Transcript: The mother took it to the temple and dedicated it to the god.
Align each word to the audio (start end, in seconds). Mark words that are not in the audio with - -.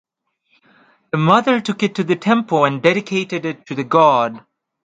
The 1.11 1.19
mother 1.19 1.61
took 1.61 1.83
it 1.83 1.93
to 1.93 2.03
the 2.03 2.15
temple 2.15 2.65
and 2.65 2.81
dedicated 2.81 3.45
it 3.45 3.67
to 3.67 3.75
the 3.75 3.83
god. 3.83 4.43